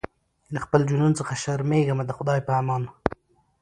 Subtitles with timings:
[0.53, 2.83] له خپل جنون څخه شرمېږمه د خدای په امان